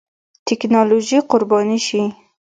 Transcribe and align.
ټېکنالوژي 0.45 1.19
قرباني 1.31 1.79
شي. 1.87 2.01